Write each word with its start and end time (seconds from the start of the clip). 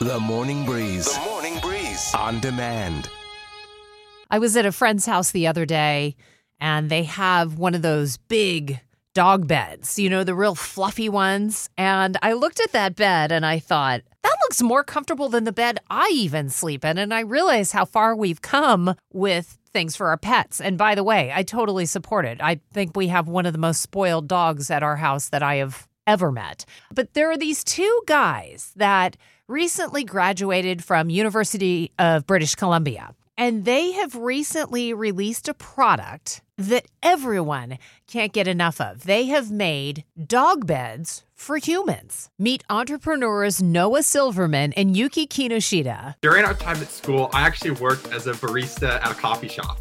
The 0.00 0.20
Morning 0.20 0.66
Breeze. 0.66 1.10
The 1.14 1.20
Morning 1.24 1.58
Breeze. 1.60 2.12
On 2.14 2.38
demand. 2.40 3.08
I 4.30 4.38
was 4.38 4.54
at 4.54 4.66
a 4.66 4.72
friend's 4.72 5.06
house 5.06 5.30
the 5.30 5.46
other 5.46 5.64
day 5.64 6.16
and 6.60 6.90
they 6.90 7.04
have 7.04 7.56
one 7.56 7.74
of 7.74 7.80
those 7.80 8.18
big 8.18 8.78
dog 9.14 9.48
beds, 9.48 9.98
you 9.98 10.10
know, 10.10 10.22
the 10.22 10.34
real 10.34 10.54
fluffy 10.54 11.08
ones. 11.08 11.70
And 11.78 12.18
I 12.20 12.34
looked 12.34 12.60
at 12.60 12.72
that 12.72 12.94
bed 12.94 13.32
and 13.32 13.46
I 13.46 13.58
thought, 13.58 14.02
that 14.22 14.36
looks 14.42 14.60
more 14.60 14.84
comfortable 14.84 15.30
than 15.30 15.44
the 15.44 15.52
bed 15.52 15.78
I 15.88 16.10
even 16.12 16.50
sleep 16.50 16.84
in. 16.84 16.98
And 16.98 17.14
I 17.14 17.20
realized 17.20 17.72
how 17.72 17.86
far 17.86 18.14
we've 18.14 18.42
come 18.42 18.96
with 19.14 19.58
things 19.72 19.96
for 19.96 20.08
our 20.08 20.18
pets. 20.18 20.60
And 20.60 20.76
by 20.76 20.94
the 20.94 21.04
way, 21.04 21.32
I 21.34 21.42
totally 21.42 21.86
support 21.86 22.26
it. 22.26 22.36
I 22.42 22.60
think 22.70 22.94
we 22.94 23.06
have 23.08 23.28
one 23.28 23.46
of 23.46 23.54
the 23.54 23.58
most 23.58 23.80
spoiled 23.80 24.28
dogs 24.28 24.70
at 24.70 24.82
our 24.82 24.96
house 24.96 25.30
that 25.30 25.42
I 25.42 25.54
have 25.54 25.88
ever 26.06 26.30
met. 26.30 26.66
But 26.94 27.14
there 27.14 27.30
are 27.30 27.38
these 27.38 27.64
two 27.64 28.02
guys 28.06 28.72
that 28.76 29.16
recently 29.48 30.04
graduated 30.04 30.82
from 30.82 31.10
University 31.10 31.92
of 31.98 32.26
British 32.26 32.54
Columbia. 32.54 33.14
And 33.38 33.64
they 33.64 33.92
have 33.92 34.14
recently 34.14 34.94
released 34.94 35.46
a 35.46 35.54
product 35.54 36.40
that 36.56 36.86
everyone 37.02 37.76
can't 38.06 38.32
get 38.32 38.48
enough 38.48 38.80
of. 38.80 39.04
They 39.04 39.26
have 39.26 39.50
made 39.50 40.04
dog 40.26 40.66
beds 40.66 41.22
for 41.34 41.58
humans. 41.58 42.30
Meet 42.38 42.64
entrepreneurs 42.70 43.62
Noah 43.62 44.02
Silverman 44.02 44.72
and 44.72 44.96
Yuki 44.96 45.26
Kinoshita. 45.26 46.14
During 46.22 46.46
our 46.46 46.54
time 46.54 46.78
at 46.78 46.90
school, 46.90 47.28
I 47.34 47.42
actually 47.42 47.72
worked 47.72 48.10
as 48.10 48.26
a 48.26 48.32
barista 48.32 49.02
at 49.02 49.10
a 49.10 49.14
coffee 49.14 49.48
shop. 49.48 49.80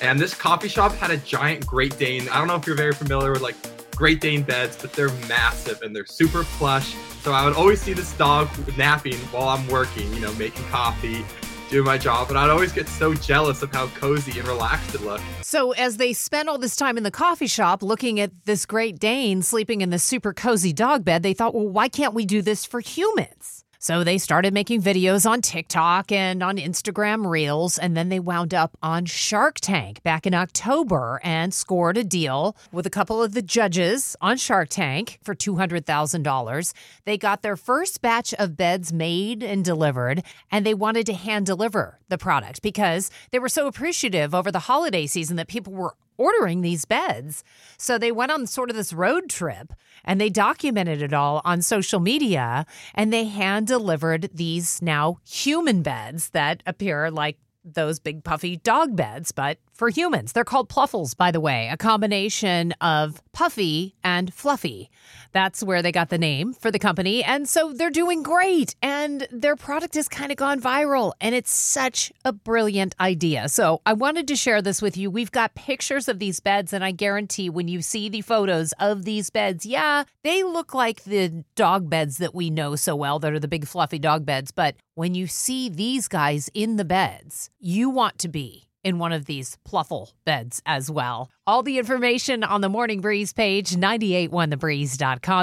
And 0.00 0.18
this 0.18 0.34
coffee 0.34 0.68
shop 0.68 0.92
had 0.92 1.10
a 1.10 1.18
giant 1.18 1.66
Great 1.66 1.98
Dane. 1.98 2.28
I 2.30 2.38
don't 2.38 2.48
know 2.48 2.56
if 2.56 2.66
you're 2.66 2.74
very 2.74 2.94
familiar 2.94 3.32
with 3.32 3.42
like 3.42 3.56
Great 3.94 4.20
Dane 4.20 4.42
beds, 4.42 4.76
but 4.80 4.92
they're 4.92 5.12
massive 5.28 5.82
and 5.82 5.94
they're 5.94 6.06
super 6.06 6.44
plush. 6.44 6.94
So 7.22 7.32
I 7.32 7.44
would 7.44 7.54
always 7.54 7.80
see 7.80 7.92
this 7.92 8.12
dog 8.14 8.48
napping 8.76 9.16
while 9.32 9.48
I'm 9.48 9.66
working, 9.68 10.12
you 10.12 10.20
know, 10.20 10.32
making 10.34 10.64
coffee, 10.64 11.24
doing 11.70 11.84
my 11.86 11.96
job, 11.96 12.28
and 12.28 12.38
I'd 12.38 12.50
always 12.50 12.72
get 12.72 12.88
so 12.88 13.14
jealous 13.14 13.62
of 13.62 13.72
how 13.72 13.86
cozy 13.88 14.38
and 14.38 14.46
relaxed 14.48 14.94
it 14.94 15.02
looked. 15.02 15.24
So, 15.42 15.72
as 15.72 15.96
they 15.96 16.12
spent 16.12 16.48
all 16.48 16.58
this 16.58 16.76
time 16.76 16.96
in 16.96 17.02
the 17.02 17.10
coffee 17.10 17.46
shop 17.46 17.82
looking 17.82 18.20
at 18.20 18.30
this 18.44 18.66
Great 18.66 18.98
Dane 18.98 19.42
sleeping 19.42 19.80
in 19.80 19.90
the 19.90 19.98
super 19.98 20.32
cozy 20.32 20.72
dog 20.72 21.04
bed, 21.04 21.22
they 21.22 21.34
thought, 21.34 21.54
well, 21.54 21.68
why 21.68 21.88
can't 21.88 22.14
we 22.14 22.26
do 22.26 22.42
this 22.42 22.64
for 22.64 22.80
humans? 22.80 23.63
So 23.84 24.02
they 24.02 24.16
started 24.16 24.54
making 24.54 24.80
videos 24.80 25.28
on 25.28 25.42
TikTok 25.42 26.10
and 26.10 26.42
on 26.42 26.56
Instagram 26.56 27.26
Reels, 27.26 27.76
and 27.76 27.94
then 27.94 28.08
they 28.08 28.18
wound 28.18 28.54
up 28.54 28.78
on 28.82 29.04
Shark 29.04 29.60
Tank 29.60 30.02
back 30.02 30.26
in 30.26 30.32
October 30.32 31.20
and 31.22 31.52
scored 31.52 31.98
a 31.98 32.02
deal 32.02 32.56
with 32.72 32.86
a 32.86 32.90
couple 32.90 33.22
of 33.22 33.34
the 33.34 33.42
judges 33.42 34.16
on 34.22 34.38
Shark 34.38 34.70
Tank 34.70 35.18
for 35.22 35.34
$200,000. 35.34 36.72
They 37.04 37.18
got 37.18 37.42
their 37.42 37.58
first 37.58 38.00
batch 38.00 38.32
of 38.32 38.56
beds 38.56 38.90
made 38.90 39.42
and 39.42 39.62
delivered, 39.62 40.22
and 40.50 40.64
they 40.64 40.72
wanted 40.72 41.04
to 41.04 41.12
hand 41.12 41.44
deliver 41.44 41.98
the 42.08 42.16
product 42.16 42.62
because 42.62 43.10
they 43.32 43.38
were 43.38 43.50
so 43.50 43.66
appreciative 43.66 44.34
over 44.34 44.50
the 44.50 44.60
holiday 44.60 45.06
season 45.06 45.36
that 45.36 45.48
people 45.48 45.74
were 45.74 45.94
ordering 46.16 46.60
these 46.60 46.84
beds. 46.84 47.44
So 47.76 47.98
they 47.98 48.12
went 48.12 48.32
on 48.32 48.46
sort 48.46 48.70
of 48.70 48.76
this 48.76 48.92
road 48.92 49.28
trip 49.28 49.72
and 50.04 50.20
they 50.20 50.30
documented 50.30 51.02
it 51.02 51.12
all 51.12 51.40
on 51.44 51.62
social 51.62 52.00
media 52.00 52.66
and 52.94 53.12
they 53.12 53.24
hand 53.24 53.66
delivered 53.66 54.30
these 54.32 54.82
now 54.82 55.18
human 55.26 55.82
beds 55.82 56.30
that 56.30 56.62
appear 56.66 57.10
like 57.10 57.38
those 57.64 57.98
big 57.98 58.24
puffy 58.24 58.56
dog 58.56 58.94
beds, 58.94 59.32
but 59.32 59.58
for 59.74 59.90
humans. 59.90 60.32
They're 60.32 60.44
called 60.44 60.68
Plufls, 60.68 61.16
by 61.16 61.30
the 61.30 61.40
way, 61.40 61.68
a 61.68 61.76
combination 61.76 62.72
of 62.80 63.20
puffy 63.32 63.94
and 64.04 64.32
fluffy. 64.32 64.90
That's 65.32 65.62
where 65.62 65.82
they 65.82 65.90
got 65.90 66.10
the 66.10 66.18
name 66.18 66.52
for 66.52 66.70
the 66.70 66.78
company. 66.78 67.24
And 67.24 67.48
so 67.48 67.72
they're 67.72 67.90
doing 67.90 68.22
great. 68.22 68.76
And 68.80 69.26
their 69.32 69.56
product 69.56 69.96
has 69.96 70.08
kind 70.08 70.30
of 70.30 70.36
gone 70.36 70.60
viral. 70.60 71.12
And 71.20 71.34
it's 71.34 71.52
such 71.52 72.12
a 72.24 72.32
brilliant 72.32 72.94
idea. 73.00 73.48
So 73.48 73.82
I 73.84 73.94
wanted 73.94 74.28
to 74.28 74.36
share 74.36 74.62
this 74.62 74.80
with 74.80 74.96
you. 74.96 75.10
We've 75.10 75.32
got 75.32 75.56
pictures 75.56 76.08
of 76.08 76.20
these 76.20 76.38
beds. 76.38 76.72
And 76.72 76.84
I 76.84 76.92
guarantee 76.92 77.50
when 77.50 77.66
you 77.66 77.82
see 77.82 78.08
the 78.08 78.20
photos 78.20 78.72
of 78.78 79.04
these 79.04 79.30
beds, 79.30 79.66
yeah, 79.66 80.04
they 80.22 80.44
look 80.44 80.72
like 80.72 81.02
the 81.02 81.44
dog 81.56 81.90
beds 81.90 82.18
that 82.18 82.34
we 82.34 82.48
know 82.48 82.76
so 82.76 82.94
well 82.94 83.18
that 83.18 83.32
are 83.32 83.40
the 83.40 83.48
big 83.48 83.66
fluffy 83.66 83.98
dog 83.98 84.24
beds. 84.24 84.52
But 84.52 84.76
when 84.94 85.16
you 85.16 85.26
see 85.26 85.68
these 85.68 86.06
guys 86.06 86.48
in 86.54 86.76
the 86.76 86.84
beds, 86.84 87.50
you 87.64 87.88
want 87.88 88.18
to 88.18 88.28
be 88.28 88.68
in 88.84 88.98
one 88.98 89.10
of 89.10 89.24
these 89.24 89.56
Plufl 89.66 90.12
beds 90.26 90.60
as 90.66 90.90
well. 90.90 91.30
All 91.46 91.62
the 91.62 91.78
information 91.78 92.44
on 92.44 92.60
the 92.60 92.68
Morning 92.68 93.00
Breeze 93.00 93.32
page, 93.32 93.70
981thebreeze.com. 93.70 95.24